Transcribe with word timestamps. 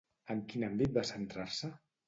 En 0.35 0.39
quin 0.53 0.65
àmbit 0.69 0.97
va 0.97 1.05
centrar-se? 1.11 1.73